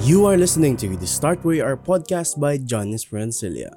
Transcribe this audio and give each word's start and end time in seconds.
You 0.00 0.24
are 0.24 0.38
listening 0.38 0.78
to 0.78 0.96
the 0.96 1.06
Start 1.06 1.44
Where 1.44 1.56
You 1.56 1.64
Are 1.64 1.76
podcast 1.76 2.40
by 2.40 2.56
John 2.56 2.96
Sprancilia. 2.96 3.76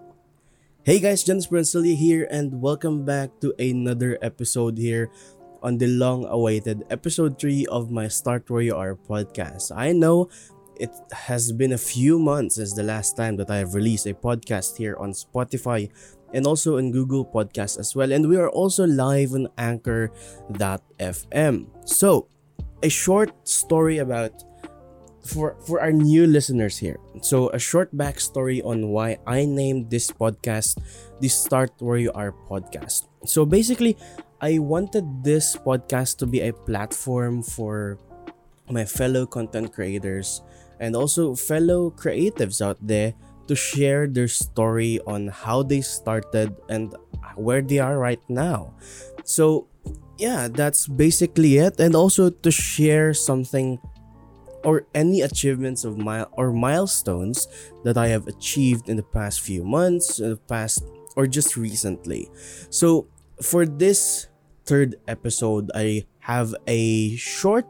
Hey 0.84 1.00
guys, 1.00 1.22
John 1.22 1.44
Sprancilia 1.44 1.98
here 1.98 2.30
and 2.32 2.62
welcome 2.62 3.04
back 3.04 3.42
to 3.42 3.54
another 3.60 4.18
episode 4.22 4.78
here 4.78 5.12
on 5.62 5.80
the 5.80 5.88
long-awaited 5.88 6.86
episode 6.90 7.38
3 7.38 7.66
of 7.68 7.92
my 7.92 8.08
Start 8.08 8.50
Where 8.50 8.62
You 8.62 8.74
Are 8.74 8.96
podcast. 8.96 9.76
I 9.76 9.92
know 9.92 10.30
it 10.80 10.96
has 11.12 11.52
been 11.52 11.74
a 11.74 11.78
few 11.78 12.18
months 12.18 12.56
since 12.56 12.74
the 12.74 12.84
last 12.84 13.18
time 13.18 13.36
that 13.36 13.52
I 13.52 13.58
have 13.58 13.76
released 13.76 14.08
a 14.08 14.14
podcast 14.14 14.78
here 14.78 14.96
on 14.96 15.12
Spotify 15.12 15.92
and 16.34 16.48
also 16.48 16.78
on 16.78 16.92
Google 16.92 17.26
Podcast 17.26 17.78
as 17.78 17.98
well. 17.98 18.14
And 18.14 18.30
we 18.30 18.38
are 18.38 18.50
also 18.50 18.88
live 18.88 19.34
on 19.34 19.50
Anchor.fm. 19.58 20.08
So, 21.84 22.28
a 22.82 22.90
short 22.90 23.48
story 23.48 23.98
about 23.98 24.32
for 25.24 25.56
for 25.66 25.80
our 25.80 25.92
new 25.92 26.28
listeners 26.28 26.78
here. 26.78 27.00
So 27.24 27.50
a 27.50 27.60
short 27.60 27.96
backstory 27.96 28.64
on 28.64 28.92
why 28.92 29.18
I 29.26 29.46
named 29.46 29.90
this 29.90 30.12
podcast 30.12 30.78
the 31.20 31.32
Start 31.32 31.72
Where 31.80 31.98
You 31.98 32.12
Are 32.12 32.36
podcast. 32.52 33.08
So 33.26 33.46
basically, 33.46 33.96
I 34.44 34.60
wanted 34.60 35.24
this 35.24 35.56
podcast 35.56 36.20
to 36.20 36.28
be 36.28 36.44
a 36.44 36.52
platform 36.52 37.42
for 37.44 37.98
my 38.70 38.84
fellow 38.84 39.26
content 39.26 39.72
creators 39.72 40.44
and 40.80 40.96
also 40.96 41.36
fellow 41.36 41.92
creatives 41.92 42.60
out 42.60 42.76
there 42.82 43.16
to 43.48 43.56
share 43.56 44.08
their 44.08 44.28
story 44.28 45.00
on 45.08 45.28
how 45.28 45.64
they 45.64 45.80
started 45.80 46.56
and 46.68 46.96
where 47.36 47.62
they 47.62 47.80
are 47.80 47.98
right 48.00 48.22
now. 48.28 48.76
So 49.24 49.68
yeah, 50.18 50.48
that's 50.48 50.88
basically 50.88 51.58
it 51.58 51.80
and 51.80 51.96
also 51.96 52.30
to 52.30 52.52
share 52.52 53.14
something 53.14 53.80
or 54.64 54.86
any 54.94 55.22
achievements 55.22 55.84
of 55.84 55.98
my 55.98 56.24
or 56.34 56.52
milestones 56.52 57.48
that 57.84 57.98
I 57.98 58.08
have 58.08 58.28
achieved 58.28 58.90
in 58.90 58.98
the 58.98 59.04
past 59.04 59.42
few 59.42 59.64
months, 59.64 60.18
the 60.18 60.40
past 60.48 60.84
or 61.16 61.28
just 61.28 61.58
recently. 61.58 62.30
So 62.70 63.08
for 63.42 63.66
this 63.66 64.28
third 64.66 64.96
episode, 65.08 65.72
I 65.76 66.06
have 66.20 66.56
a 66.68 67.16
short 67.16 67.68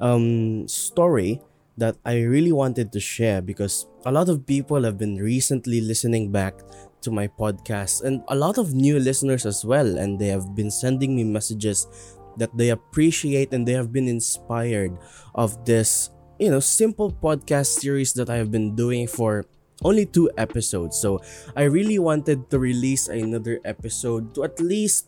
um 0.00 0.66
story 0.66 1.40
that 1.76 1.96
I 2.04 2.20
really 2.22 2.52
wanted 2.52 2.92
to 2.92 3.00
share 3.00 3.40
because 3.40 3.86
a 4.04 4.12
lot 4.12 4.28
of 4.28 4.46
people 4.46 4.84
have 4.84 4.98
been 4.98 5.16
recently 5.16 5.80
listening 5.80 6.32
back 6.32 6.60
to 7.00 7.10
my 7.10 7.28
podcast 7.28 8.04
and 8.04 8.22
a 8.28 8.36
lot 8.36 8.58
of 8.58 8.74
new 8.74 8.98
listeners 8.98 9.46
as 9.46 9.64
well 9.64 9.96
and 9.96 10.18
they 10.20 10.28
have 10.28 10.54
been 10.54 10.70
sending 10.70 11.16
me 11.16 11.24
messages 11.24 11.88
that 12.36 12.52
they 12.56 12.70
appreciate 12.70 13.52
and 13.52 13.66
they 13.66 13.72
have 13.72 13.92
been 13.92 14.08
inspired 14.08 14.92
of 15.34 15.64
this 15.64 16.10
you 16.40 16.50
know, 16.50 16.58
simple 16.58 17.12
podcast 17.12 17.78
series 17.78 18.14
that 18.14 18.30
I 18.30 18.36
have 18.36 18.50
been 18.50 18.74
doing 18.74 19.06
for 19.06 19.44
only 19.84 20.06
two 20.06 20.30
episodes. 20.38 20.96
So 20.96 21.20
I 21.54 21.64
really 21.64 21.98
wanted 21.98 22.48
to 22.50 22.58
release 22.58 23.08
another 23.08 23.60
episode 23.64 24.34
to 24.34 24.44
at 24.44 24.58
least 24.58 25.06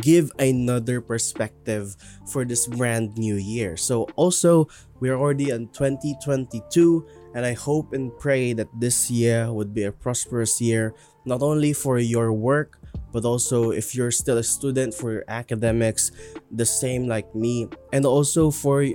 give 0.00 0.30
another 0.38 1.00
perspective 1.00 1.96
for 2.28 2.44
this 2.44 2.66
brand 2.66 3.16
new 3.16 3.36
year. 3.36 3.76
So 3.76 4.04
also 4.16 4.68
we're 5.00 5.16
already 5.16 5.48
in 5.48 5.68
2022 5.68 7.06
and 7.34 7.46
I 7.46 7.54
hope 7.54 7.92
and 7.92 8.12
pray 8.18 8.52
that 8.52 8.68
this 8.78 9.10
year 9.10 9.50
would 9.50 9.72
be 9.72 9.84
a 9.84 9.92
prosperous 9.92 10.60
year 10.60 10.94
not 11.24 11.42
only 11.42 11.72
for 11.72 11.98
your 11.98 12.32
work 12.32 12.78
but 13.12 13.24
also 13.24 13.70
if 13.70 13.94
you're 13.94 14.10
still 14.10 14.38
a 14.38 14.42
student 14.42 14.92
for 14.92 15.12
your 15.12 15.24
academics 15.28 16.10
the 16.50 16.66
same 16.66 17.06
like 17.06 17.34
me 17.34 17.68
and 17.92 18.06
also 18.06 18.50
for 18.50 18.86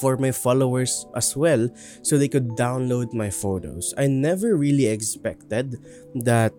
for 0.00 0.16
my 0.16 0.32
followers 0.32 1.06
as 1.14 1.36
well 1.36 1.68
so 2.02 2.16
they 2.18 2.28
could 2.28 2.48
download 2.50 3.12
my 3.12 3.30
photos. 3.30 3.94
I 3.96 4.06
never 4.06 4.56
really 4.56 4.86
expected 4.86 5.76
that 6.14 6.52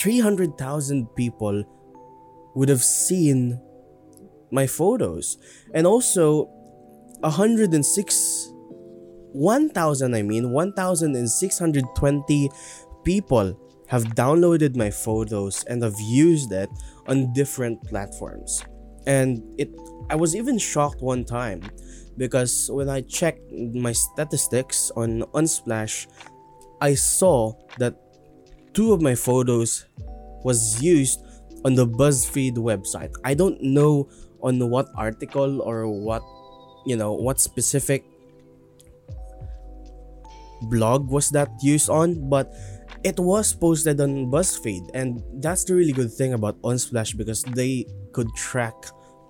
300,000 0.00 1.14
people 1.14 1.64
would 2.54 2.68
have 2.68 2.82
seen 2.82 3.60
my 4.50 4.66
photos 4.66 5.38
and 5.74 5.86
also 5.86 6.46
106 7.20 8.52
1000 9.32 10.14
I 10.14 10.22
mean 10.22 10.52
1620 10.52 12.50
people 13.04 13.60
have 13.86 14.04
downloaded 14.14 14.76
my 14.76 14.90
photos 14.90 15.62
and 15.64 15.82
have 15.82 16.00
used 16.00 16.52
it 16.52 16.70
on 17.06 17.32
different 17.32 17.82
platforms 17.84 18.64
and 19.06 19.42
it 19.58 19.70
I 20.08 20.16
was 20.16 20.34
even 20.34 20.58
shocked 20.58 21.00
one 21.00 21.24
time 21.24 21.62
because 22.16 22.70
when 22.72 22.88
I 22.88 23.02
checked 23.02 23.52
my 23.52 23.92
statistics 23.92 24.90
on 24.96 25.22
Unsplash, 25.34 26.06
I 26.80 26.94
saw 26.94 27.52
that 27.78 27.96
two 28.72 28.92
of 28.92 29.02
my 29.02 29.14
photos 29.14 29.86
was 30.44 30.82
used 30.82 31.20
on 31.64 31.74
the 31.74 31.86
BuzzFeed 31.86 32.56
website. 32.56 33.12
I 33.24 33.34
don't 33.34 33.60
know 33.62 34.08
on 34.42 34.58
what 34.70 34.88
article 34.96 35.60
or 35.60 35.86
what 35.86 36.22
you 36.86 36.96
know 36.96 37.12
what 37.12 37.38
specific 37.40 38.04
blog 40.62 41.08
was 41.08 41.28
that 41.30 41.48
used 41.62 41.88
on, 41.88 42.28
but 42.28 42.52
it 43.04 43.18
was 43.18 43.52
posted 43.52 44.00
on 44.00 44.30
BuzzFeed, 44.30 44.90
and 44.94 45.22
that's 45.42 45.64
the 45.64 45.74
really 45.74 45.92
good 45.92 46.12
thing 46.12 46.32
about 46.32 46.60
Unsplash 46.62 47.16
because 47.16 47.42
they 47.56 47.86
could 48.12 48.28
track 48.36 48.74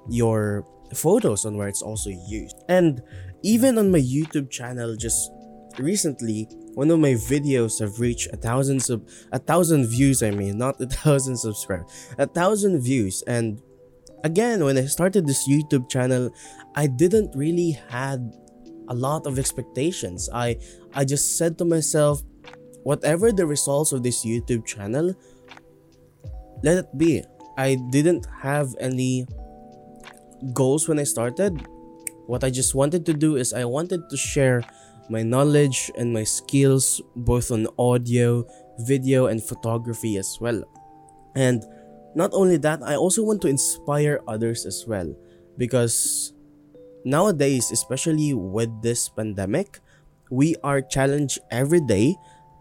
your 0.09 0.65
photos 0.95 1.45
on 1.45 1.57
where 1.57 1.69
it's 1.69 1.83
also 1.83 2.11
used. 2.11 2.57
And 2.69 3.03
even 3.43 3.79
on 3.79 3.91
my 3.91 4.01
YouTube 4.01 4.51
channel 4.51 4.97
just 4.97 5.31
recently, 5.79 6.49
one 6.75 6.91
of 6.91 6.99
my 6.99 7.15
videos 7.15 7.81
have 7.81 8.01
reached 8.01 8.29
a 8.33 8.37
thousand 8.37 8.81
sub 8.81 9.07
a 9.33 9.39
thousand 9.39 9.87
views, 9.87 10.23
I 10.23 10.31
mean, 10.31 10.59
not 10.59 10.81
a 10.81 10.87
thousand 11.03 11.37
subscribers, 11.37 12.15
a 12.19 12.27
thousand 12.27 12.81
views 12.81 13.23
and 13.27 13.61
again, 14.25 14.65
when 14.65 14.79
I 14.79 14.85
started 14.85 15.27
this 15.27 15.49
YouTube 15.49 15.89
channel, 15.89 16.31
I 16.75 16.87
didn't 16.87 17.35
really 17.35 17.73
had 17.89 18.33
a 18.89 18.95
lot 18.95 19.27
of 19.27 19.39
expectations. 19.39 20.29
I 20.33 20.59
I 20.95 21.05
just 21.05 21.39
said 21.39 21.59
to 21.59 21.65
myself, 21.65 22.23
whatever 22.83 23.33
the 23.33 23.47
results 23.47 23.93
of 23.93 24.03
this 24.03 24.25
YouTube 24.25 24.67
channel, 24.67 25.15
let 26.63 26.79
it 26.79 26.99
be. 26.99 27.23
I 27.57 27.77
didn't 27.91 28.27
have 28.43 28.75
any 28.81 29.27
goals 30.53 30.89
when 30.89 30.99
I 30.99 31.05
started. 31.05 31.67
What 32.27 32.45
I 32.45 32.51
just 32.51 32.75
wanted 32.75 33.05
to 33.07 33.15
do 33.15 33.37
is 33.37 33.53
I 33.53 33.65
wanted 33.65 34.09
to 34.09 34.17
share 34.17 34.63
my 35.11 35.23
knowledge 35.23 35.91
and 35.99 36.13
my 36.15 36.25
skills 36.25 37.03
both 37.17 37.51
on 37.51 37.67
audio, 37.79 38.47
video, 38.87 39.27
and 39.27 39.43
photography 39.43 40.17
as 40.17 40.39
well. 40.41 40.63
And 41.35 41.65
not 42.15 42.31
only 42.33 42.57
that, 42.59 42.83
I 42.83 42.95
also 42.95 43.23
want 43.25 43.43
to 43.43 43.49
inspire 43.49 44.21
others 44.29 44.67
as 44.67 44.85
well 44.87 45.15
because 45.59 46.33
nowadays, 47.05 47.71
especially 47.73 48.35
with 48.35 48.71
this 48.83 49.09
pandemic, 49.09 49.81
we 50.31 50.55
are 50.63 50.81
challenged 50.81 51.39
every 51.51 51.81
day 51.81 52.17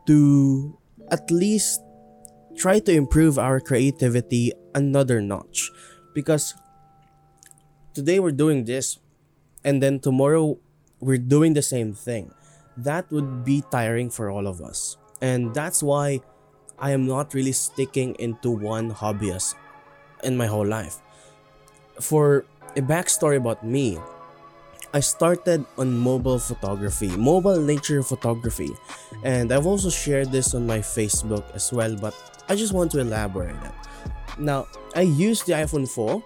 to 0.07 0.77
at 1.11 1.29
least 1.29 1.81
try 2.57 2.79
to 2.79 2.91
improve 2.91 3.37
our 3.37 3.59
creativity 3.59 4.51
another 4.75 5.21
notch 5.21 5.69
because 6.13 6.53
today 7.99 8.23
we're 8.23 8.31
doing 8.31 8.63
this 8.63 8.95
and 9.67 9.83
then 9.83 9.99
tomorrow 9.99 10.55
we're 11.03 11.19
doing 11.19 11.51
the 11.51 11.61
same 11.61 11.91
thing. 11.91 12.31
That 12.77 13.11
would 13.11 13.43
be 13.43 13.61
tiring 13.69 14.09
for 14.09 14.31
all 14.31 14.47
of 14.47 14.61
us. 14.61 14.95
And 15.19 15.53
that's 15.53 15.83
why 15.83 16.21
i 16.79 16.95
am 16.95 17.03
not 17.03 17.35
really 17.35 17.51
sticking 17.51 18.15
into 18.23 18.49
one 18.49 18.87
hobbyist 18.95 19.55
in 20.23 20.39
my 20.39 20.47
whole 20.47 20.65
life. 20.65 21.03
For 21.99 22.45
a 22.77 22.81
backstory 22.81 23.35
about 23.35 23.67
me 23.67 23.99
I 24.93 25.01
started 25.01 25.65
on 25.77 25.99
mobile 25.99 26.39
photography, 26.39 27.11
mobile 27.13 27.61
nature 27.61 28.01
photography, 28.01 28.71
and 29.23 29.51
I've 29.51 29.67
also 29.67 29.91
shared 29.91 30.31
this 30.31 30.55
on 30.55 30.65
my 30.65 30.79
Facebook 30.79 31.45
as 31.53 31.69
well, 31.71 31.95
but 31.95 32.15
I 32.49 32.55
just 32.55 32.73
want 32.73 32.89
to 32.93 32.99
elaborate 32.99 33.53
it. 33.53 33.75
Now, 34.39 34.65
I 34.95 35.01
used 35.01 35.45
the 35.45 35.53
iPhone 35.53 35.85
4 35.85 36.23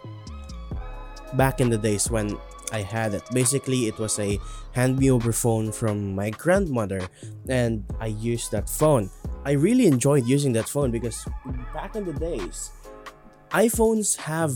back 1.36 1.62
in 1.62 1.70
the 1.70 1.78
days 1.78 2.10
when 2.10 2.38
I 2.72 2.82
had 2.82 3.14
it. 3.14 3.24
Basically, 3.32 3.88
it 3.88 3.98
was 4.00 4.18
a 4.20 4.40
hand 4.72 4.98
me 4.98 5.12
over 5.12 5.32
phone 5.32 5.72
from 5.72 6.16
my 6.16 6.32
grandmother, 6.32 7.02
and 7.48 7.86
I 8.00 8.08
used 8.08 8.52
that 8.52 8.70
phone. 8.70 9.10
I 9.46 9.52
really 9.52 9.86
enjoyed 9.86 10.26
using 10.26 10.54
that 10.54 10.68
phone 10.68 10.90
because 10.90 11.26
back 11.74 11.96
in 11.96 12.06
the 12.06 12.14
days, 12.14 12.72
iPhones 13.52 14.18
have 14.18 14.54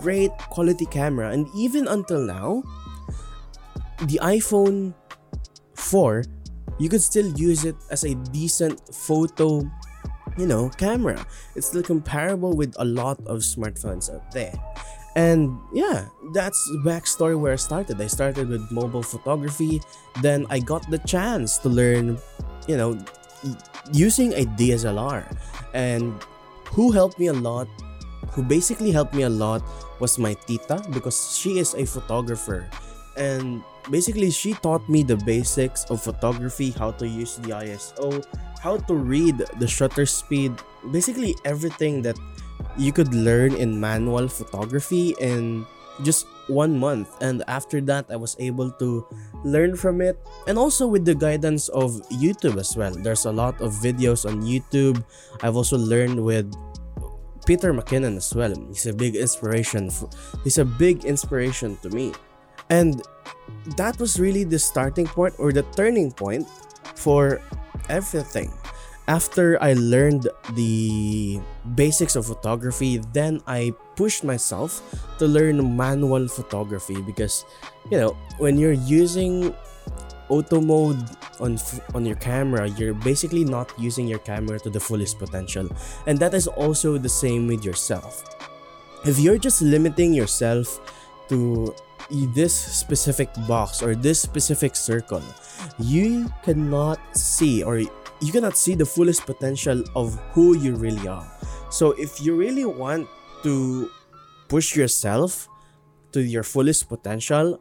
great 0.00 0.32
quality 0.50 0.86
camera, 0.86 1.30
and 1.30 1.46
even 1.54 1.86
until 1.86 2.20
now, 2.20 2.62
the 4.06 4.18
iPhone 4.22 4.94
4, 5.74 6.24
you 6.78 6.88
could 6.88 7.02
still 7.02 7.30
use 7.38 7.64
it 7.64 7.76
as 7.90 8.02
a 8.02 8.14
decent 8.32 8.80
photo, 8.92 9.62
you 10.36 10.46
know, 10.46 10.68
camera. 10.70 11.24
It's 11.54 11.68
still 11.68 11.82
comparable 11.82 12.56
with 12.56 12.74
a 12.78 12.84
lot 12.84 13.20
of 13.26 13.40
smartphones 13.40 14.12
out 14.12 14.32
there. 14.32 14.54
And 15.16 15.58
yeah, 15.72 16.08
that's 16.32 16.58
the 16.72 16.90
backstory 16.90 17.38
where 17.38 17.52
I 17.52 17.56
started. 17.56 18.00
I 18.00 18.08
started 18.08 18.48
with 18.48 18.70
mobile 18.70 19.02
photography, 19.02 19.80
then 20.20 20.46
I 20.50 20.58
got 20.58 20.90
the 20.90 20.98
chance 20.98 21.58
to 21.58 21.68
learn, 21.68 22.18
you 22.66 22.76
know, 22.76 22.98
using 23.92 24.32
a 24.32 24.44
DSLR. 24.58 25.24
And 25.72 26.14
who 26.66 26.90
helped 26.90 27.18
me 27.18 27.28
a 27.28 27.32
lot, 27.32 27.68
who 28.32 28.42
basically 28.42 28.90
helped 28.90 29.14
me 29.14 29.22
a 29.22 29.30
lot, 29.30 29.62
was 30.00 30.18
my 30.18 30.34
tita 30.34 30.82
because 30.90 31.38
she 31.38 31.58
is 31.58 31.74
a 31.74 31.86
photographer. 31.86 32.68
And 33.16 33.62
basically 33.90 34.30
she 34.30 34.54
taught 34.54 34.88
me 34.88 35.02
the 35.02 35.16
basics 35.16 35.84
of 35.90 36.02
photography 36.02 36.70
how 36.70 36.90
to 36.92 37.06
use 37.06 37.36
the 37.36 37.50
iso 37.50 38.24
how 38.60 38.76
to 38.76 38.94
read 38.94 39.36
the 39.58 39.68
shutter 39.68 40.06
speed 40.06 40.52
basically 40.90 41.34
everything 41.44 42.00
that 42.00 42.16
you 42.76 42.92
could 42.92 43.14
learn 43.14 43.54
in 43.54 43.78
manual 43.78 44.28
photography 44.28 45.14
in 45.20 45.66
just 46.02 46.26
one 46.48 46.78
month. 46.78 47.08
And 47.20 47.42
after 47.48 47.80
that 47.82 48.06
i 48.10 48.16
was 48.16 48.36
able 48.38 48.70
to 48.82 49.06
learn 49.44 49.76
from 49.76 50.00
it. 50.00 50.18
And 50.46 50.58
also 50.58 50.86
with 50.86 51.04
the 51.04 51.14
guidance 51.14 51.68
of 51.68 52.02
youtube 52.10 52.58
as 52.58 52.76
well. 52.76 52.92
There's 52.92 53.24
a 53.24 53.32
lot 53.32 53.60
of 53.60 53.72
videos 53.78 54.28
on 54.28 54.42
youtube. 54.42 55.04
I've 55.42 55.56
also 55.56 55.78
learned 55.78 56.22
with 56.22 56.52
peter 57.46 57.72
mckinnon 57.72 58.16
as 58.16 58.34
well. 58.34 58.54
He's 58.68 58.86
a 58.86 58.92
big 58.92 59.16
inspiration 59.16 59.90
for, 59.90 60.08
he's 60.42 60.58
a 60.58 60.64
big 60.64 61.04
inspiration 61.04 61.76
to 61.82 61.90
me. 61.90 62.12
And 62.70 63.02
that 63.76 63.98
was 63.98 64.18
really 64.18 64.44
the 64.44 64.58
starting 64.58 65.06
point 65.06 65.34
or 65.38 65.52
the 65.52 65.62
turning 65.76 66.12
point 66.12 66.48
for 66.96 67.40
everything. 67.88 68.52
After 69.06 69.60
I 69.62 69.74
learned 69.74 70.28
the 70.54 71.38
basics 71.74 72.16
of 72.16 72.24
photography, 72.24 73.04
then 73.12 73.42
I 73.46 73.74
pushed 73.96 74.24
myself 74.24 74.80
to 75.18 75.26
learn 75.28 75.60
manual 75.76 76.26
photography 76.26 77.02
because, 77.02 77.44
you 77.90 77.98
know, 77.98 78.16
when 78.38 78.56
you're 78.56 78.80
using 78.88 79.54
auto 80.28 80.60
mode 80.60 81.04
on 81.38 81.60
on 81.92 82.06
your 82.08 82.16
camera, 82.16 82.64
you're 82.80 82.96
basically 82.96 83.44
not 83.44 83.68
using 83.76 84.08
your 84.08 84.24
camera 84.24 84.58
to 84.60 84.70
the 84.70 84.80
fullest 84.80 85.18
potential. 85.18 85.68
And 86.06 86.18
that 86.18 86.32
is 86.32 86.48
also 86.48 86.96
the 86.96 87.12
same 87.12 87.46
with 87.46 87.60
yourself. 87.60 88.24
If 89.04 89.20
you're 89.20 89.36
just 89.36 89.60
limiting 89.60 90.14
yourself 90.14 90.80
to 91.28 91.74
this 92.32 92.56
specific 92.56 93.28
box 93.46 93.82
or 93.82 93.94
this 93.94 94.20
specific 94.20 94.76
circle, 94.76 95.22
you 95.78 96.32
cannot 96.42 97.00
see 97.12 97.62
or 97.62 97.84
you 98.20 98.32
cannot 98.32 98.56
see 98.56 98.74
the 98.74 98.86
fullest 98.86 99.26
potential 99.26 99.82
of 99.94 100.18
who 100.32 100.56
you 100.56 100.74
really 100.76 101.06
are. 101.08 101.26
So 101.70 101.92
if 101.92 102.20
you 102.20 102.36
really 102.36 102.64
want 102.64 103.08
to 103.42 103.90
push 104.48 104.76
yourself 104.76 105.48
to 106.12 106.22
your 106.22 106.42
fullest 106.42 106.88
potential, 106.88 107.60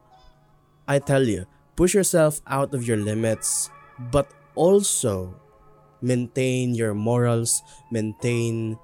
I 0.88 1.00
tell 1.00 1.24
you, 1.24 1.46
push 1.76 1.94
yourself 1.94 2.42
out 2.48 2.74
of 2.74 2.88
your 2.88 2.98
limits, 2.98 3.70
but 4.12 4.30
also 4.56 5.36
maintain 6.02 6.76
your 6.76 6.94
morals, 6.94 7.64
maintain 7.92 8.78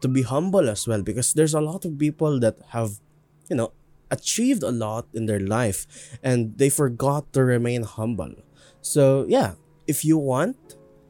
to 0.00 0.08
be 0.08 0.22
humble 0.22 0.68
as 0.68 0.86
well 0.86 1.02
because 1.02 1.32
there's 1.32 1.54
a 1.54 1.60
lot 1.60 1.84
of 1.84 1.96
people 1.98 2.38
that 2.40 2.58
have 2.70 3.00
you 3.48 3.56
know 3.56 3.72
achieved 4.10 4.62
a 4.62 4.70
lot 4.70 5.06
in 5.14 5.26
their 5.26 5.40
life 5.40 5.86
and 6.22 6.56
they 6.58 6.68
forgot 6.68 7.32
to 7.32 7.44
remain 7.44 7.82
humble. 7.82 8.32
So, 8.80 9.24
yeah, 9.28 9.54
if 9.86 10.04
you 10.04 10.18
want, 10.18 10.56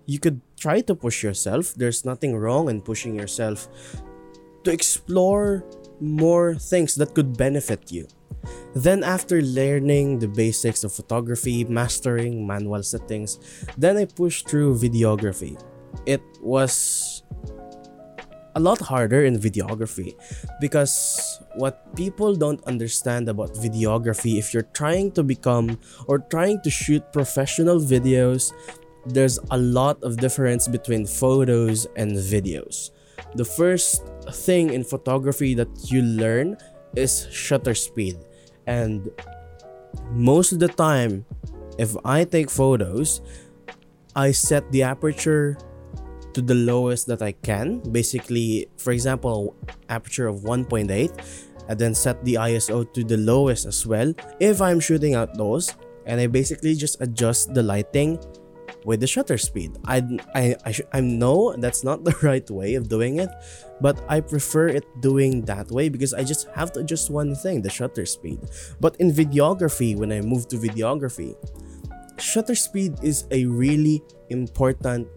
you 0.06 0.18
could 0.18 0.40
try 0.58 0.80
to 0.80 0.94
push 0.94 1.22
yourself. 1.22 1.74
There's 1.74 2.04
nothing 2.04 2.36
wrong 2.36 2.68
in 2.68 2.80
pushing 2.80 3.14
yourself 3.14 3.68
to 4.64 4.70
explore 4.72 5.64
more 6.00 6.54
things 6.54 6.94
that 6.96 7.14
could 7.14 7.36
benefit 7.36 7.92
you. 7.92 8.08
Then, 8.74 9.02
after 9.04 9.40
learning 9.40 10.18
the 10.18 10.28
basics 10.28 10.84
of 10.84 10.92
photography, 10.92 11.64
mastering 11.64 12.46
manual 12.46 12.82
settings, 12.82 13.38
then 13.78 13.96
I 13.96 14.04
pushed 14.04 14.48
through 14.48 14.76
videography. 14.76 15.56
It 16.04 16.20
was 16.42 17.22
a 18.54 18.60
lot 18.60 18.80
harder 18.80 19.24
in 19.24 19.38
videography 19.38 20.14
because 20.60 21.40
what 21.56 21.94
people 21.96 22.34
don't 22.34 22.62
understand 22.64 23.28
about 23.28 23.54
videography 23.54 24.38
if 24.38 24.54
you're 24.54 24.70
trying 24.74 25.10
to 25.12 25.22
become 25.22 25.78
or 26.06 26.18
trying 26.18 26.60
to 26.62 26.70
shoot 26.70 27.02
professional 27.12 27.80
videos 27.80 28.52
there's 29.06 29.38
a 29.50 29.58
lot 29.58 30.02
of 30.02 30.16
difference 30.16 30.68
between 30.68 31.06
photos 31.06 31.86
and 31.96 32.12
videos. 32.12 32.90
The 33.34 33.44
first 33.44 34.02
thing 34.30 34.72
in 34.72 34.84
photography 34.84 35.54
that 35.54 35.68
you 35.90 36.02
learn 36.02 36.56
is 36.96 37.26
shutter 37.30 37.74
speed. 37.74 38.16
And 38.66 39.10
most 40.12 40.52
of 40.52 40.58
the 40.58 40.68
time 40.68 41.24
if 41.78 41.96
i 42.04 42.24
take 42.24 42.50
photos 42.50 43.20
i 44.16 44.30
set 44.30 44.70
the 44.70 44.82
aperture 44.82 45.56
to 46.34 46.42
the 46.42 46.54
lowest 46.54 47.06
that 47.06 47.22
I 47.22 47.32
can. 47.32 47.80
Basically, 47.94 48.66
for 48.76 48.92
example, 48.92 49.54
aperture 49.88 50.26
of 50.26 50.42
1.8 50.42 50.90
and 51.68 51.78
then 51.78 51.94
set 51.94 52.22
the 52.24 52.34
ISO 52.34 52.92
to 52.92 53.04
the 53.04 53.16
lowest 53.16 53.64
as 53.64 53.86
well. 53.86 54.12
If 54.40 54.60
I'm 54.60 54.80
shooting 54.80 55.14
outdoors 55.14 55.72
and 56.04 56.20
I 56.20 56.26
basically 56.26 56.74
just 56.74 57.00
adjust 57.00 57.54
the 57.54 57.62
lighting 57.62 58.18
with 58.84 59.00
the 59.00 59.06
shutter 59.06 59.38
speed. 59.38 59.76
I 59.84 60.02
I 60.34 60.56
I, 60.64 60.74
I 60.92 61.00
know 61.00 61.54
that's 61.56 61.82
not 61.82 62.04
the 62.08 62.14
right 62.22 62.48
way 62.50 62.74
of 62.74 62.88
doing 62.88 63.18
it, 63.18 63.30
but 63.80 64.00
I 64.08 64.20
prefer 64.20 64.68
it 64.68 64.84
doing 65.00 65.42
that 65.46 65.70
way 65.70 65.88
because 65.88 66.14
I 66.14 66.22
just 66.22 66.48
have 66.54 66.72
to 66.72 66.80
adjust 66.80 67.10
one 67.10 67.34
thing, 67.34 67.62
the 67.62 67.70
shutter 67.70 68.06
speed. 68.06 68.40
But 68.80 68.96
in 68.96 69.10
videography, 69.10 69.96
when 69.96 70.12
I 70.12 70.20
move 70.20 70.48
to 70.48 70.56
videography, 70.56 71.34
shutter 72.18 72.54
speed 72.54 72.94
is 73.02 73.24
a 73.30 73.46
really 73.46 74.02
important 74.30 75.08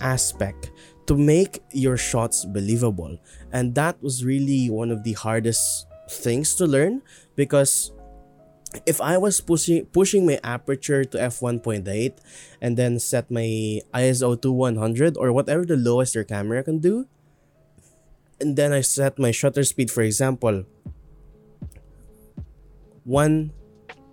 aspect 0.00 0.70
to 1.06 1.16
make 1.16 1.60
your 1.72 1.96
shots 1.96 2.44
believable. 2.44 3.18
And 3.52 3.74
that 3.74 4.00
was 4.02 4.24
really 4.24 4.70
one 4.70 4.90
of 4.90 5.04
the 5.04 5.12
hardest 5.12 5.86
things 6.10 6.54
to 6.56 6.66
learn 6.66 7.02
because 7.36 7.92
if 8.86 9.00
I 9.00 9.18
was 9.18 9.40
pushing 9.40 9.86
pushing 9.86 10.26
my 10.26 10.38
aperture 10.42 11.04
to 11.04 11.18
f1.8 11.18 11.86
and 12.60 12.76
then 12.76 12.98
set 12.98 13.30
my 13.30 13.80
ISO 13.94 14.40
to 14.40 14.52
100 14.52 15.16
or 15.16 15.32
whatever 15.32 15.64
the 15.64 15.76
lowest 15.76 16.14
your 16.14 16.24
camera 16.24 16.62
can 16.62 16.78
do, 16.78 17.06
and 18.40 18.56
then 18.56 18.72
I 18.72 18.80
set 18.80 19.18
my 19.18 19.30
shutter 19.30 19.64
speed, 19.64 19.90
for 19.90 20.02
example, 20.02 20.64
1 23.04 23.52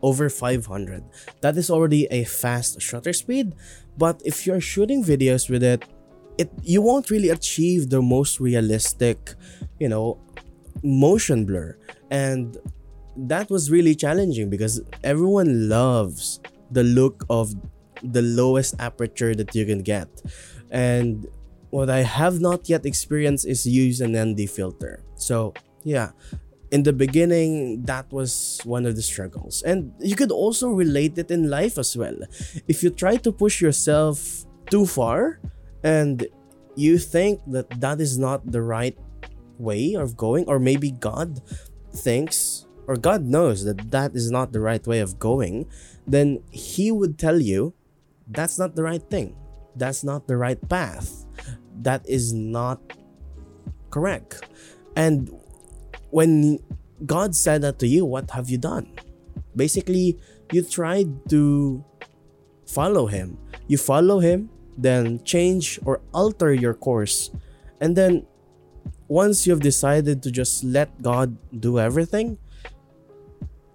over 0.02 0.30
500. 0.30 1.04
That 1.42 1.58
is 1.58 1.70
already 1.70 2.06
a 2.12 2.24
fast 2.24 2.82
shutter 2.82 3.14
speed, 3.14 3.54
but 3.98 4.22
if 4.26 4.46
you're 4.46 4.62
shooting 4.62 5.04
videos 5.04 5.50
with 5.50 5.64
it, 5.64 5.86
it 6.38 6.50
you 6.64 6.82
won't 6.82 7.10
really 7.10 7.30
achieve 7.30 7.90
the 7.90 8.02
most 8.02 8.40
realistic, 8.40 9.36
you 9.80 9.90
know, 9.90 10.18
motion 10.84 11.46
blur. 11.46 11.78
And 12.10 12.58
that 13.28 13.50
was 13.50 13.70
really 13.70 13.96
challenging 13.96 14.50
because 14.50 14.82
everyone 15.04 15.70
loves 15.70 16.40
the 16.72 16.84
look 16.84 17.26
of 17.30 17.54
the 18.04 18.22
lowest 18.22 18.76
aperture 18.80 19.36
that 19.36 19.54
you 19.54 19.66
can 19.66 19.82
get. 19.84 20.08
And 20.72 21.28
what 21.70 21.90
I 21.90 22.02
have 22.02 22.40
not 22.40 22.68
yet 22.68 22.86
experienced 22.86 23.48
is 23.48 23.66
use 23.66 24.02
an 24.02 24.18
ND 24.18 24.50
filter. 24.50 25.04
So, 25.16 25.54
yeah, 25.84 26.12
in 26.72 26.84
the 26.84 26.94
beginning, 26.94 27.84
that 27.84 28.12
was 28.12 28.60
one 28.64 28.86
of 28.86 28.96
the 28.96 29.02
struggles. 29.02 29.62
And 29.64 29.94
you 30.00 30.16
could 30.16 30.32
also 30.32 30.70
relate 30.70 31.18
it 31.18 31.30
in 31.30 31.50
life 31.50 31.78
as 31.78 31.96
well. 31.96 32.16
If 32.68 32.82
you 32.82 32.90
try 32.90 33.18
to 33.18 33.32
push 33.32 33.62
yourself 33.62 34.46
too 34.70 34.86
far 34.86 35.40
and 35.84 36.26
you 36.76 36.98
think 36.98 37.42
that 37.48 37.70
that 37.82 38.00
is 38.00 38.18
not 38.18 38.50
the 38.50 38.62
right 38.62 38.98
way 39.60 39.94
of 39.94 40.18
going, 40.18 40.46
or 40.48 40.60
maybe 40.60 40.92
God 40.92 41.42
thinks 41.94 42.51
or 42.92 42.98
God 43.00 43.24
knows 43.24 43.64
that 43.64 43.92
that 43.92 44.12
is 44.20 44.30
not 44.30 44.52
the 44.52 44.60
right 44.60 44.86
way 44.86 45.00
of 45.00 45.16
going, 45.16 45.64
then 46.06 46.44
He 46.52 46.92
would 46.92 47.16
tell 47.16 47.40
you 47.40 47.74
that's 48.28 48.60
not 48.60 48.76
the 48.76 48.84
right 48.84 49.02
thing. 49.08 49.34
That's 49.80 50.04
not 50.04 50.28
the 50.28 50.36
right 50.36 50.60
path. 50.68 51.24
That 51.88 52.04
is 52.04 52.34
not 52.36 52.84
correct. 53.92 54.44
And 54.98 55.32
when 56.10 56.60
God 57.06 57.32
said 57.34 57.64
that 57.64 57.80
to 57.80 57.88
you, 57.88 58.04
what 58.04 58.32
have 58.32 58.50
you 58.50 58.58
done? 58.58 58.92
Basically, 59.56 60.20
you 60.52 60.62
tried 60.68 61.30
to 61.30 61.86
follow 62.68 63.08
Him. 63.08 63.40
You 63.72 63.78
follow 63.78 64.20
Him, 64.20 64.50
then 64.78 65.24
change 65.24 65.80
or 65.88 66.02
alter 66.14 66.52
your 66.54 66.74
course. 66.74 67.32
And 67.80 67.96
then 67.96 68.28
once 69.08 69.48
you've 69.48 69.64
decided 69.64 70.22
to 70.24 70.32
just 70.32 70.66
let 70.66 71.02
God 71.02 71.38
do 71.56 71.80
everything, 71.80 72.38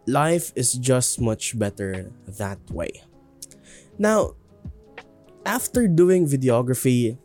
life 0.07 0.53
is 0.55 0.75
just 0.75 1.21
much 1.21 1.59
better 1.59 2.11
that 2.39 2.59
way. 2.71 3.03
Now, 3.99 4.35
after 5.45 5.87
doing 5.87 6.27
videography, 6.27 7.19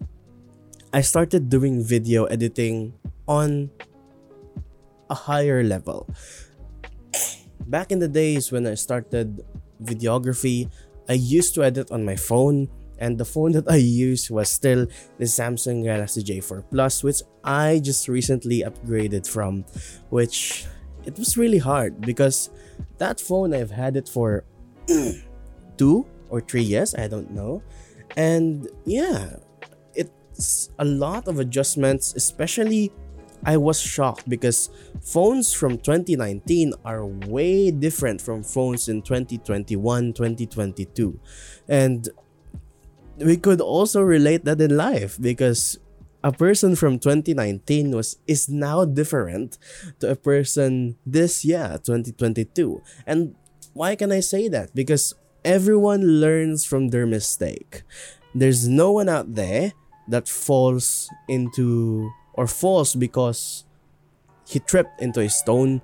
I 0.93 1.01
started 1.01 1.49
doing 1.49 1.83
video 1.83 2.25
editing 2.25 2.93
on 3.27 3.69
a 5.09 5.15
higher 5.15 5.63
level. 5.63 6.07
Back 7.67 7.91
in 7.91 7.99
the 7.99 8.07
days 8.07 8.51
when 8.51 8.67
I 8.67 8.75
started 8.75 9.43
videography, 9.83 10.69
I 11.07 11.13
used 11.13 11.55
to 11.55 11.63
edit 11.63 11.91
on 11.91 12.03
my 12.03 12.15
phone, 12.15 12.69
and 12.99 13.17
the 13.17 13.25
phone 13.25 13.51
that 13.53 13.69
I 13.69 13.77
used 13.77 14.29
was 14.29 14.49
still 14.49 14.87
the 15.17 15.25
Samsung 15.25 15.83
Galaxy 15.83 16.23
J4 16.23 16.63
Plus, 16.69 17.03
which 17.03 17.21
I 17.43 17.79
just 17.79 18.07
recently 18.07 18.63
upgraded 18.63 19.27
from, 19.27 19.65
which 20.09 20.65
it 21.05 21.17
was 21.17 21.37
really 21.37 21.57
hard 21.57 22.01
because 22.01 22.49
that 22.97 23.19
phone 23.19 23.53
I've 23.53 23.71
had 23.71 23.95
it 23.95 24.09
for 24.09 24.43
two 25.77 26.05
or 26.29 26.41
three 26.41 26.63
years, 26.63 26.95
I 26.95 27.07
don't 27.07 27.31
know. 27.31 27.61
And 28.15 28.67
yeah, 28.85 29.37
it's 29.93 30.69
a 30.79 30.85
lot 30.85 31.27
of 31.27 31.39
adjustments, 31.39 32.13
especially 32.15 32.91
I 33.43 33.57
was 33.57 33.79
shocked 33.81 34.29
because 34.29 34.69
phones 35.01 35.53
from 35.53 35.77
2019 35.77 36.73
are 36.85 37.05
way 37.05 37.71
different 37.71 38.21
from 38.21 38.43
phones 38.43 38.87
in 38.87 39.01
2021, 39.01 40.13
2022. 40.13 41.19
And 41.67 42.09
we 43.17 43.37
could 43.37 43.61
also 43.61 44.01
relate 44.01 44.45
that 44.45 44.61
in 44.61 44.77
life 44.77 45.17
because 45.19 45.79
a 46.23 46.31
person 46.31 46.75
from 46.75 46.99
2019 46.99 47.91
was 47.91 48.17
is 48.27 48.47
now 48.49 48.85
different 48.85 49.57
to 49.99 50.11
a 50.11 50.15
person 50.15 50.97
this 51.05 51.43
year 51.43 51.79
2022 51.83 52.81
and 53.07 53.35
why 53.73 53.95
can 53.95 54.11
i 54.11 54.19
say 54.19 54.47
that? 54.47 54.73
Because 54.75 55.13
everyone 55.43 56.19
learns 56.21 56.65
from 56.65 56.89
their 56.89 57.05
mistake. 57.05 57.83
There's 58.33 58.67
no 58.67 58.91
one 58.91 59.09
out 59.09 59.35
there 59.35 59.73
that 60.07 60.27
falls 60.27 61.09
into 61.27 62.11
or 62.33 62.47
falls 62.47 62.95
because 62.95 63.65
he 64.47 64.59
tripped 64.59 65.01
into 65.01 65.21
a 65.21 65.29
stone 65.29 65.81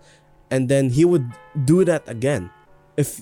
and 0.49 0.69
then 0.69 0.89
he 0.89 1.05
would 1.05 1.27
do 1.65 1.83
that 1.85 2.07
again. 2.07 2.49
If 2.95 3.21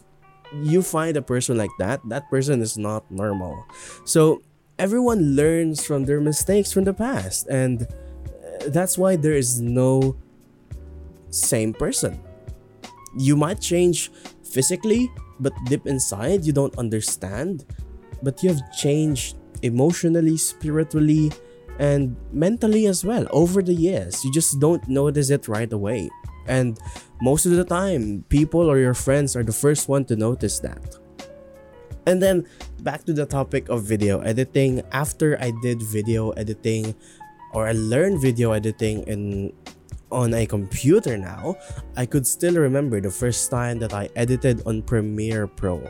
you 0.64 0.82
find 0.82 1.18
a 1.18 1.22
person 1.22 1.58
like 1.58 1.74
that 1.80 2.00
that 2.08 2.30
person 2.30 2.62
is 2.62 2.78
not 2.78 3.10
normal. 3.12 3.66
So 4.06 4.42
everyone 4.78 5.36
learns 5.36 5.86
from 5.86 6.06
their 6.06 6.20
mistakes 6.20 6.72
from 6.72 6.84
the 6.84 6.94
past 6.94 7.48
and 7.48 7.84
uh, 7.84 7.88
that's 8.68 8.98
why 8.98 9.16
there 9.16 9.34
is 9.34 9.62
no 9.62 10.16
same 11.30 11.74
person. 11.74 12.20
You 13.18 13.36
might 13.36 13.62
change 13.62 14.12
physically 14.44 15.12
but 15.40 15.54
deep 15.66 15.86
inside 15.88 16.46
you 16.46 16.54
don't 16.54 16.78
understand 16.78 17.66
but 18.24 18.42
you 18.44 18.50
have 18.50 18.62
changed 18.76 19.38
emotionally 19.62 20.38
spiritually 20.38 21.32
and 21.80 22.16
mentally 22.32 22.86
as 22.88 23.04
well 23.04 23.28
over 23.32 23.62
the 23.62 23.74
years. 23.74 24.24
You 24.24 24.32
just 24.32 24.60
don't 24.60 24.88
notice 24.88 25.30
it 25.30 25.48
right 25.48 25.72
away. 25.72 26.10
And 26.48 26.80
most 27.22 27.46
of 27.46 27.54
the 27.54 27.66
time 27.66 28.24
people 28.30 28.70
or 28.70 28.78
your 28.78 28.94
friends 28.94 29.36
are 29.36 29.44
the 29.44 29.54
first 29.54 29.90
one 29.90 30.06
to 30.06 30.16
notice 30.16 30.60
that 30.60 30.98
and 32.06 32.22
then 32.22 32.48
back 32.82 33.04
to 33.06 33.14
the 33.14 33.26
topic 33.26 33.70
of 33.70 33.84
video 33.84 34.20
editing. 34.22 34.82
After 34.92 35.38
I 35.42 35.52
did 35.62 35.82
video 35.82 36.32
editing 36.32 36.96
or 37.54 37.68
I 37.68 37.74
learned 37.74 38.22
video 38.22 38.52
editing 38.52 39.04
in 39.04 39.54
on 40.12 40.34
a 40.34 40.46
computer 40.46 41.18
now, 41.18 41.58
I 41.98 42.06
could 42.06 42.28
still 42.28 42.56
remember 42.56 43.02
the 43.02 43.12
first 43.12 43.50
time 43.50 43.80
that 43.80 43.94
I 43.94 44.10
edited 44.16 44.66
on 44.66 44.82
Premiere 44.82 45.48
Pro. 45.48 45.82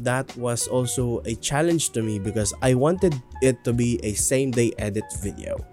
That 0.00 0.34
was 0.36 0.66
also 0.66 1.22
a 1.24 1.34
challenge 1.36 1.90
to 1.90 2.02
me 2.02 2.18
because 2.18 2.52
I 2.60 2.74
wanted 2.74 3.14
it 3.40 3.62
to 3.64 3.72
be 3.72 4.00
a 4.02 4.14
same 4.14 4.50
day 4.50 4.72
edit 4.78 5.04
video. 5.22 5.64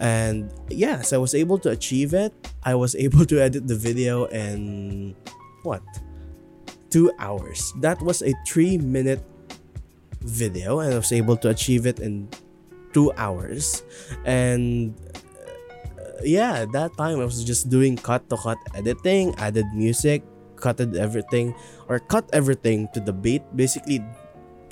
And 0.00 0.50
yes, 0.68 1.12
I 1.12 1.18
was 1.18 1.34
able 1.34 1.58
to 1.60 1.70
achieve 1.70 2.14
it. 2.14 2.32
I 2.64 2.74
was 2.74 2.96
able 3.06 3.24
to 3.26 3.40
edit 3.40 3.68
the 3.68 3.76
video 3.76 4.24
in 4.26 5.14
what? 5.62 5.82
Two 6.90 7.12
hours. 7.18 7.72
That 7.80 8.02
was 8.02 8.22
a 8.22 8.34
three 8.46 8.78
minute 8.78 9.22
video, 10.20 10.80
and 10.80 10.94
I 10.94 10.96
was 10.96 11.12
able 11.12 11.36
to 11.38 11.48
achieve 11.48 11.86
it 11.86 11.98
in 11.98 12.28
two 12.92 13.12
hours. 13.16 13.82
And 14.24 14.94
uh, 15.98 16.20
yeah, 16.22 16.66
that 16.72 16.96
time 16.96 17.20
I 17.20 17.24
was 17.24 17.44
just 17.44 17.70
doing 17.70 17.96
cut 17.96 18.28
to 18.30 18.36
cut 18.36 18.58
editing, 18.74 19.34
added 19.38 19.66
music, 19.74 20.22
cutted 20.56 20.96
everything, 20.96 21.54
or 21.88 21.98
cut 21.98 22.28
everything 22.32 22.88
to 22.92 23.00
the 23.00 23.12
beat. 23.12 23.42
Basically, 23.56 24.04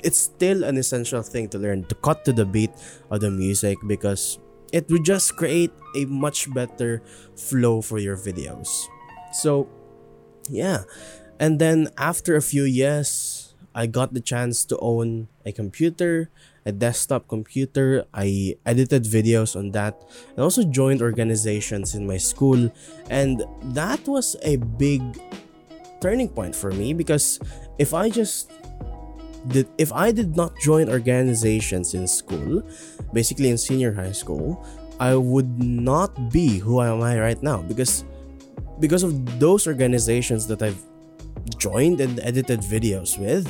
it's 0.03 0.17
still 0.17 0.63
an 0.63 0.77
essential 0.77 1.21
thing 1.21 1.49
to 1.49 1.57
learn 1.57 1.83
to 1.85 1.95
cut 1.95 2.23
to 2.25 2.31
the 2.33 2.45
beat 2.45 2.71
of 3.09 3.21
the 3.21 3.31
music 3.31 3.77
because 3.87 4.39
it 4.71 4.87
would 4.89 5.03
just 5.03 5.35
create 5.35 5.71
a 5.95 6.05
much 6.05 6.51
better 6.53 7.01
flow 7.35 7.81
for 7.81 7.97
your 7.97 8.15
videos. 8.15 8.69
So, 9.33 9.67
yeah, 10.49 10.83
and 11.39 11.57
then 11.57 11.87
after 11.97 12.35
a 12.35 12.41
few 12.41 12.63
years, 12.63 13.55
I 13.73 13.87
got 13.87 14.13
the 14.13 14.19
chance 14.19 14.65
to 14.65 14.77
own 14.79 15.29
a 15.45 15.51
computer, 15.51 16.29
a 16.65 16.71
desktop 16.71 17.27
computer. 17.27 18.03
I 18.13 18.57
edited 18.65 19.05
videos 19.05 19.55
on 19.55 19.71
that 19.71 19.95
and 20.35 20.39
also 20.43 20.63
joined 20.63 21.01
organizations 21.01 21.95
in 21.95 22.05
my 22.05 22.17
school. 22.17 22.71
And 23.09 23.43
that 23.73 24.05
was 24.07 24.35
a 24.43 24.57
big 24.57 25.01
turning 26.01 26.27
point 26.27 26.55
for 26.55 26.71
me 26.71 26.93
because 26.93 27.39
if 27.77 27.93
I 27.93 28.09
just 28.09 28.51
did 29.47 29.67
if 29.77 29.93
I 29.93 30.11
did 30.11 30.35
not 30.35 30.51
join 30.59 30.89
organizations 30.89 31.93
in 31.93 32.07
school, 32.07 32.63
basically 33.13 33.49
in 33.49 33.57
senior 33.57 33.93
high 33.93 34.11
school, 34.11 34.59
I 34.99 35.15
would 35.15 35.63
not 35.63 36.31
be 36.31 36.59
who 36.59 36.79
I 36.79 36.91
am 36.91 37.01
I 37.01 37.19
right 37.19 37.41
now 37.41 37.63
because 37.63 38.03
because 38.79 39.03
of 39.03 39.39
those 39.39 39.67
organizations 39.67 40.47
that 40.47 40.61
I've 40.61 40.88
joined 41.57 42.01
and 42.01 42.19
edited 42.19 42.61
videos 42.61 43.17
with, 43.17 43.47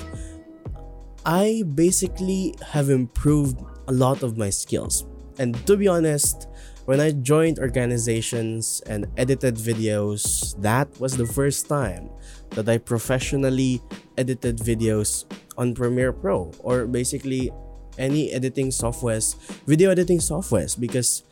I 1.25 1.63
basically 1.75 2.55
have 2.71 2.89
improved 2.89 3.59
a 3.87 3.91
lot 3.91 4.23
of 4.23 4.37
my 4.37 4.49
skills. 4.49 5.05
And 5.37 5.55
to 5.67 5.77
be 5.77 5.87
honest, 5.87 6.47
when 6.85 6.99
I 6.99 7.11
joined 7.11 7.59
organizations 7.59 8.81
and 8.87 9.07
edited 9.17 9.55
videos, 9.55 10.59
that 10.61 10.87
was 10.99 11.15
the 11.15 11.25
first 11.25 11.67
time 11.67 12.09
that 12.51 12.67
I 12.67 12.77
professionally 12.77 13.81
edited 14.17 14.57
videos 14.57 15.25
on 15.57 15.75
Premiere 15.75 16.13
Pro 16.13 16.51
or 16.59 16.87
basically 16.87 17.51
any 17.97 18.31
editing 18.31 18.69
softwares, 18.69 19.35
video 19.67 19.91
editing 19.91 20.19
softwares 20.19 20.79
because 20.79 21.23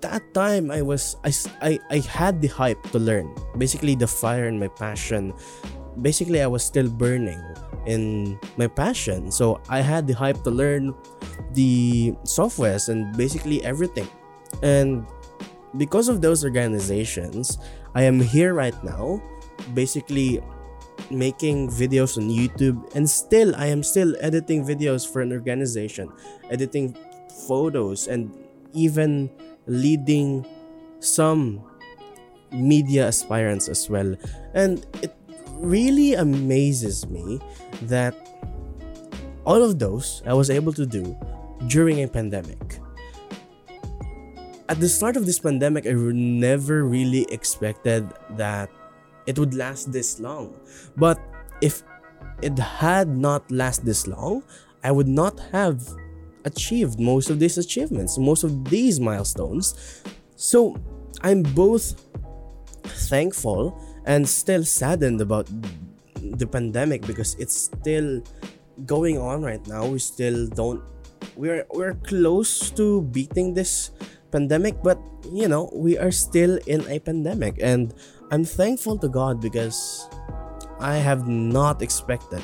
that 0.00 0.22
time 0.34 0.70
I 0.70 0.82
was 0.82 1.16
I, 1.24 1.32
I, 1.60 1.78
I 1.90 1.98
had 1.98 2.40
the 2.40 2.48
hype 2.48 2.82
to 2.92 2.98
learn. 2.98 3.34
Basically 3.58 3.94
the 3.94 4.06
fire 4.06 4.46
and 4.46 4.58
my 4.58 4.68
passion. 4.68 5.32
Basically 6.00 6.42
I 6.42 6.46
was 6.46 6.64
still 6.64 6.88
burning 6.88 7.40
in 7.86 8.38
my 8.56 8.66
passion. 8.66 9.30
So 9.30 9.60
I 9.68 9.80
had 9.80 10.06
the 10.06 10.14
hype 10.14 10.42
to 10.44 10.50
learn 10.50 10.94
the 11.52 12.12
softwares 12.24 12.88
and 12.88 13.16
basically 13.16 13.64
everything. 13.64 14.08
And 14.62 15.06
because 15.76 16.08
of 16.08 16.20
those 16.20 16.44
organizations, 16.44 17.58
I 17.94 18.02
am 18.02 18.20
here 18.20 18.54
right 18.54 18.76
now, 18.84 19.22
basically 19.74 20.42
making 21.10 21.68
videos 21.68 22.16
on 22.16 22.28
YouTube 22.28 22.80
and 22.94 23.08
still 23.08 23.54
I 23.56 23.66
am 23.66 23.82
still 23.82 24.16
editing 24.20 24.64
videos 24.64 25.06
for 25.06 25.20
an 25.20 25.32
organization, 25.32 26.10
editing 26.50 26.96
photos 27.46 28.08
and 28.08 28.32
even 28.72 29.30
leading 29.66 30.46
some 31.00 31.62
media 32.52 33.08
aspirants 33.08 33.68
as 33.68 33.90
well. 33.90 34.14
And 34.54 34.86
it 35.02 35.14
really 35.58 36.14
amazes 36.14 37.06
me 37.06 37.40
that 37.82 38.14
all 39.44 39.62
of 39.62 39.78
those 39.78 40.22
I 40.26 40.34
was 40.34 40.50
able 40.50 40.72
to 40.74 40.86
do 40.86 41.16
during 41.68 42.02
a 42.02 42.08
pandemic. 42.08 42.80
At 44.68 44.80
the 44.80 44.88
start 44.88 45.16
of 45.16 45.26
this 45.26 45.38
pandemic, 45.38 45.86
I 45.86 45.92
never 45.92 46.84
really 46.84 47.22
expected 47.30 48.10
that 48.30 48.68
it 49.26 49.38
would 49.38 49.54
last 49.54 49.92
this 49.92 50.18
long. 50.18 50.58
But 50.96 51.20
if 51.60 51.82
it 52.42 52.58
had 52.58 53.08
not 53.08 53.48
last 53.50 53.84
this 53.84 54.06
long, 54.06 54.42
I 54.82 54.90
would 54.90 55.08
not 55.08 55.38
have 55.52 55.86
achieved 56.46 56.98
most 56.98 57.28
of 57.28 57.38
these 57.38 57.58
achievements, 57.58 58.16
most 58.16 58.44
of 58.44 58.70
these 58.70 58.98
milestones. 58.98 59.74
So 60.36 60.78
I'm 61.20 61.42
both 61.42 62.00
thankful 63.10 63.76
and 64.06 64.26
still 64.26 64.64
saddened 64.64 65.20
about 65.20 65.50
the 66.22 66.46
pandemic 66.46 67.06
because 67.06 67.34
it's 67.36 67.68
still 67.74 68.22
going 68.86 69.18
on 69.18 69.42
right 69.42 69.64
now. 69.66 69.86
We 69.86 69.98
still 69.98 70.46
don't 70.46 70.80
we're 71.34 71.66
we're 71.74 71.98
close 72.06 72.70
to 72.78 73.02
beating 73.10 73.52
this 73.52 73.90
pandemic, 74.30 74.82
but 74.82 74.98
you 75.32 75.48
know, 75.48 75.68
we 75.74 75.98
are 75.98 76.12
still 76.12 76.58
in 76.66 76.86
a 76.88 76.98
pandemic 76.98 77.58
and 77.60 77.92
I'm 78.30 78.44
thankful 78.44 78.98
to 78.98 79.08
God 79.08 79.40
because 79.40 80.08
I 80.78 80.96
have 80.96 81.26
not 81.26 81.82
expected 81.82 82.42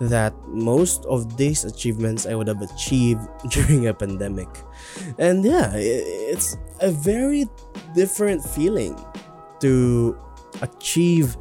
that 0.00 0.34
most 0.48 1.04
of 1.06 1.36
these 1.36 1.64
achievements 1.64 2.26
I 2.26 2.34
would 2.34 2.48
have 2.48 2.62
achieved 2.62 3.20
during 3.50 3.88
a 3.88 3.94
pandemic. 3.94 4.48
And 5.18 5.44
yeah, 5.44 5.72
it's 5.74 6.56
a 6.80 6.90
very 6.90 7.46
different 7.94 8.42
feeling 8.44 8.96
to 9.60 10.16
achieve 10.62 11.36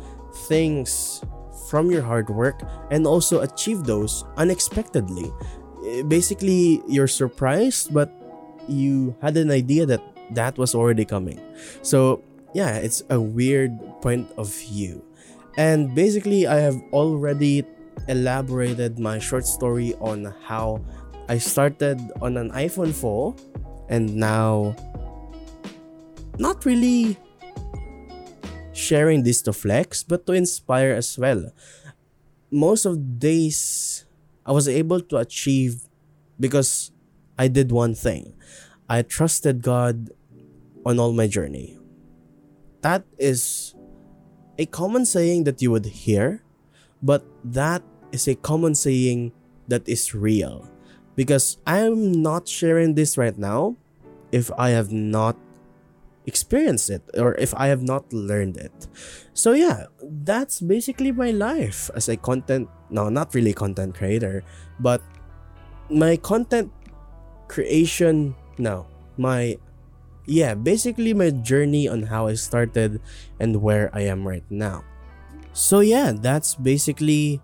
things 0.48 1.24
from 1.70 1.92
your 1.92 2.02
hard 2.02 2.30
work 2.30 2.62
and 2.92 3.08
also 3.08 3.42
achieve 3.42 3.84
those 3.84 4.24
unexpectedly. 4.38 5.32
Basically, 6.08 6.82
you're 6.88 7.08
surprised, 7.08 7.94
but 7.94 8.12
you 8.68 9.16
had 9.22 9.38
an 9.38 9.52
idea 9.52 9.86
that 9.86 10.02
that 10.32 10.58
was 10.58 10.74
already 10.74 11.06
coming. 11.06 11.40
So, 11.82 12.24
yeah, 12.54 12.78
it's 12.78 13.04
a 13.10 13.20
weird 13.20 13.78
point 14.02 14.32
of 14.38 14.54
view. 14.54 15.04
And 15.58 15.96
basically, 15.96 16.48
I 16.48 16.60
have 16.60 16.82
already 16.92 17.64
elaborated 18.08 19.00
my 19.00 19.20
short 19.20 19.46
story 19.46 19.96
on 20.00 20.34
how 20.44 20.84
I 21.28 21.38
started 21.38 22.00
on 22.22 22.38
an 22.38 22.52
iPhone 22.52 22.94
4 22.94 23.36
and 23.90 24.16
now 24.16 24.76
not 26.38 26.66
really 26.66 27.18
sharing 28.74 29.24
this 29.24 29.42
to 29.42 29.54
flex 29.54 30.04
but 30.04 30.26
to 30.28 30.34
inspire 30.34 30.92
as 30.92 31.18
well. 31.18 31.52
Most 32.52 32.86
of 32.86 33.20
days 33.20 34.06
I 34.46 34.52
was 34.52 34.68
able 34.68 35.02
to 35.02 35.18
achieve 35.18 35.88
because 36.40 36.92
I 37.38 37.48
did 37.48 37.72
one 37.72 37.96
thing. 37.96 38.34
I 38.90 39.02
trusted 39.02 39.62
God 39.62 40.10
on 40.86 41.00
all 41.00 41.14
my 41.14 41.28
journey. 41.28 41.80
That 42.82 43.04
is 43.18 43.75
a 44.58 44.66
common 44.66 45.06
saying 45.06 45.44
that 45.46 45.62
you 45.62 45.72
would 45.72 45.86
hear, 45.86 46.44
but 47.02 47.26
that 47.44 47.84
is 48.12 48.28
a 48.28 48.36
common 48.36 48.76
saying 48.76 49.32
that 49.68 49.88
is 49.88 50.14
real. 50.14 50.70
Because 51.16 51.58
I'm 51.66 52.12
not 52.12 52.48
sharing 52.48 52.96
this 52.96 53.18
right 53.18 53.38
now 53.38 53.78
if 54.32 54.52
I 54.58 54.70
have 54.72 54.92
not 54.92 55.38
experienced 56.26 56.90
it 56.90 57.04
or 57.18 57.36
if 57.36 57.54
I 57.56 57.68
have 57.68 57.84
not 57.84 58.12
learned 58.12 58.58
it. 58.58 58.88
So 59.34 59.54
yeah, 59.54 59.86
that's 60.02 60.60
basically 60.60 61.12
my 61.12 61.32
life 61.32 61.90
as 61.96 62.10
a 62.10 62.18
content 62.18 62.70
no, 62.90 63.10
not 63.10 63.34
really 63.34 63.54
content 63.54 63.96
creator, 63.96 64.44
but 64.80 65.02
my 65.90 66.18
content 66.18 66.72
creation 67.48 68.36
no, 68.58 68.88
my 69.18 69.58
yeah, 70.26 70.54
basically 70.54 71.14
my 71.14 71.30
journey 71.30 71.88
on 71.88 72.04
how 72.04 72.28
I 72.28 72.34
started 72.34 73.02
and 73.40 73.62
where 73.62 73.90
I 73.94 74.02
am 74.10 74.28
right 74.28 74.46
now. 74.50 74.84
So 75.54 75.80
yeah, 75.80 76.12
that's 76.12 76.56
basically 76.56 77.42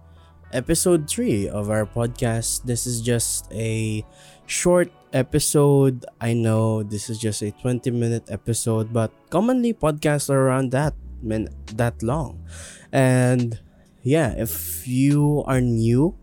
episode 0.52 1.10
3 1.10 1.50
of 1.50 1.70
our 1.70 1.86
podcast. 1.86 2.64
This 2.64 2.86
is 2.86 3.02
just 3.02 3.48
a 3.54 4.06
short 4.46 4.92
episode. 5.14 6.06
I 6.20 6.34
know 6.34 6.84
this 6.84 7.10
is 7.10 7.20
just 7.20 7.42
a 7.42 7.52
20 7.52 7.92
minute 7.92 8.28
episode, 8.28 8.92
but 8.92 9.12
commonly 9.30 9.74
podcasts 9.74 10.30
are 10.30 10.48
around 10.48 10.72
that 10.72 10.94
man 11.22 11.48
that 11.76 12.04
long. 12.04 12.44
And 12.92 13.60
yeah, 14.04 14.34
if 14.36 14.88
you 14.88 15.44
are 15.48 15.62
new 15.62 16.18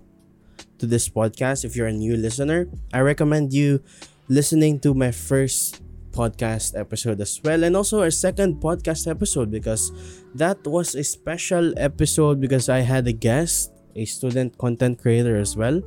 to 0.78 0.86
this 0.86 1.08
podcast, 1.08 1.64
if 1.64 1.76
you're 1.76 1.88
a 1.88 1.92
new 1.92 2.16
listener, 2.16 2.68
I 2.92 3.00
recommend 3.00 3.52
you 3.52 3.80
listening 4.28 4.80
to 4.80 4.92
my 4.92 5.10
first 5.10 5.80
podcast 6.18 6.74
episode 6.74 7.20
as 7.22 7.38
well 7.46 7.62
and 7.62 7.78
also 7.78 8.02
our 8.02 8.10
second 8.10 8.58
podcast 8.58 9.06
episode 9.06 9.54
because 9.54 9.94
that 10.34 10.58
was 10.66 10.98
a 10.98 11.04
special 11.06 11.70
episode 11.78 12.40
because 12.40 12.68
I 12.68 12.82
had 12.82 13.06
a 13.06 13.14
guest, 13.14 13.70
a 13.94 14.04
student 14.04 14.58
content 14.58 14.98
creator 14.98 15.38
as 15.38 15.54
well. 15.54 15.80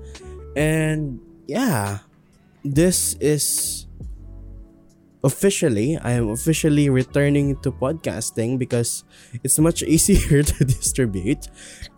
And 0.55 1.19
yeah, 1.47 2.07
this 2.63 3.19
is 3.19 3.87
officially 5.23 5.97
I 6.01 6.17
am 6.17 6.29
officially 6.29 6.89
returning 6.89 7.59
to 7.61 7.71
podcasting 7.71 8.57
because 8.57 9.03
it's 9.43 9.59
much 9.59 9.83
easier 9.95 10.43
to 10.43 10.65
distribute. 10.65 11.47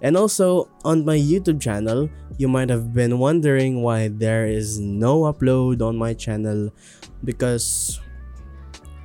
And 0.01 0.17
also 0.17 0.69
on 0.83 1.05
my 1.05 1.17
YouTube 1.17 1.61
channel, 1.61 2.09
you 2.37 2.47
might 2.47 2.69
have 2.69 2.93
been 2.93 3.19
wondering 3.19 3.81
why 3.81 4.09
there 4.09 4.47
is 4.47 4.79
no 4.79 5.29
upload 5.29 5.85
on 5.85 5.95
my 5.97 6.13
channel 6.13 6.73
because 7.23 7.99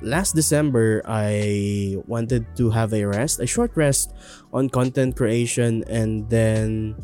last 0.01 0.35
December 0.35 1.01
I 1.05 1.97
wanted 2.07 2.45
to 2.57 2.69
have 2.69 2.93
a 2.93 3.05
rest, 3.05 3.39
a 3.39 3.47
short 3.47 3.75
rest 3.75 4.13
on 4.53 4.69
content 4.69 5.15
creation 5.15 5.83
and 5.87 6.29
then 6.29 6.95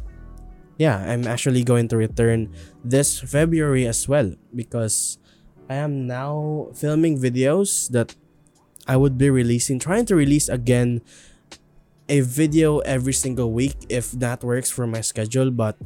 yeah, 0.78 0.98
I'm 0.98 1.28
actually 1.28 1.64
going 1.64 1.88
to 1.90 1.98
return 1.98 2.52
this 2.84 3.20
February 3.20 3.88
as 3.88 4.08
well 4.08 4.34
because 4.54 5.18
I 5.70 5.76
am 5.76 6.06
now 6.06 6.68
filming 6.76 7.18
videos 7.18 7.90
that 7.90 8.16
I 8.88 8.98
would 8.98 9.18
be 9.18 9.30
releasing, 9.30 9.80
trying 9.80 10.06
to 10.06 10.16
release 10.16 10.50
again 10.50 11.02
a 12.08 12.22
video 12.22 12.80
every 12.80 13.14
single 13.14 13.52
week 13.52 13.76
if 13.90 14.12
that 14.12 14.44
works 14.44 14.70
for 14.70 14.86
my 14.86 15.02
schedule. 15.02 15.50
But 15.50 15.78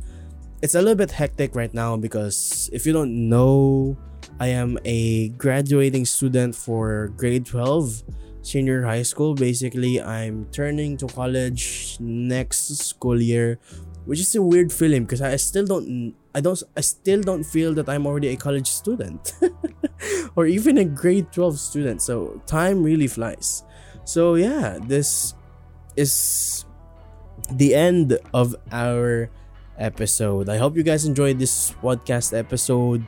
it's 0.62 0.76
a 0.76 0.82
little 0.82 0.96
bit 0.96 1.12
hectic 1.12 1.56
right 1.56 1.74
now 1.74 1.96
because 1.96 2.70
if 2.74 2.86
you 2.86 2.92
don't 2.92 3.30
know, 3.30 3.98
I 4.40 4.48
am 4.48 4.80
a 4.86 5.30
graduating 5.30 6.06
student 6.06 6.56
for 6.56 7.12
grade 7.18 7.46
12 7.46 8.04
senior 8.42 8.84
high 8.84 9.04
school. 9.04 9.36
Basically, 9.36 10.02
I'm 10.02 10.46
turning 10.52 10.98
to 10.98 11.08
college 11.08 11.98
next 12.00 12.78
school 12.78 13.22
year 13.22 13.60
which 14.10 14.20
is 14.20 14.34
a 14.36 14.42
weird 14.42 14.74
feeling 14.74 15.04
because 15.04 15.22
I 15.22 15.36
still 15.36 15.66
don't 15.66 16.16
I 16.34 16.42
don't 16.42 16.58
I 16.76 16.82
still 16.82 17.22
don't 17.22 17.44
feel 17.44 17.76
that 17.76 17.88
I'm 17.88 18.08
already 18.08 18.30
a 18.30 18.36
college 18.36 18.66
student 18.66 19.38
or 20.36 20.48
even 20.48 20.80
a 20.80 20.86
grade 20.86 21.32
12 21.32 21.60
student 21.60 22.02
so 22.02 22.42
time 22.48 22.82
really 22.82 23.06
flies 23.06 23.64
so 24.06 24.34
yeah 24.34 24.80
this 24.82 25.36
is 25.96 26.66
the 27.52 27.76
end 27.76 28.18
of 28.34 28.56
our 28.72 29.30
episode. 29.80 30.50
I 30.50 30.58
hope 30.58 30.76
you 30.76 30.84
guys 30.84 31.06
enjoyed 31.06 31.40
this 31.40 31.72
podcast 31.82 32.38
episode. 32.38 33.04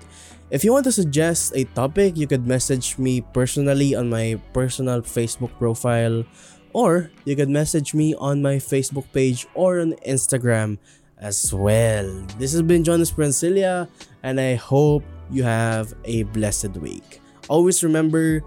If 0.49 0.63
you 0.63 0.73
want 0.73 0.83
to 0.85 0.91
suggest 0.91 1.53
a 1.55 1.63
topic, 1.63 2.17
you 2.17 2.27
could 2.27 2.47
message 2.47 2.97
me 2.97 3.21
personally 3.21 3.95
on 3.95 4.09
my 4.09 4.39
personal 4.51 5.01
Facebook 5.01 5.51
profile, 5.59 6.25
or 6.73 7.11
you 7.23 7.35
could 7.35 7.49
message 7.49 7.93
me 7.93 8.15
on 8.15 8.41
my 8.41 8.55
Facebook 8.55 9.05
page 9.13 9.47
or 9.53 9.79
on 9.79 9.93
Instagram 10.07 10.77
as 11.19 11.53
well. 11.53 12.07
This 12.39 12.51
has 12.51 12.63
been 12.63 12.83
Jonas 12.83 13.11
Prancilia, 13.11 13.87
and 14.23 14.39
I 14.41 14.55
hope 14.55 15.03
you 15.29 15.43
have 15.43 15.93
a 16.03 16.23
blessed 16.35 16.75
week. 16.81 17.21
Always 17.47 17.83
remember 17.83 18.43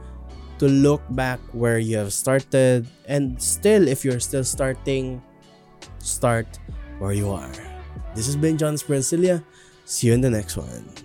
to 0.58 0.68
look 0.68 1.02
back 1.10 1.40
where 1.52 1.78
you 1.78 1.96
have 1.96 2.12
started, 2.12 2.86
and 3.08 3.40
still, 3.40 3.88
if 3.88 4.04
you're 4.04 4.20
still 4.20 4.44
starting, 4.44 5.22
start 5.98 6.46
where 6.98 7.12
you 7.12 7.30
are. 7.30 7.73
This 8.14 8.26
has 8.26 8.36
been 8.36 8.56
Jonas 8.56 8.82
Prancilia. 8.82 9.42
See 9.84 10.06
you 10.06 10.14
in 10.14 10.20
the 10.20 10.30
next 10.30 10.56
one. 10.56 11.03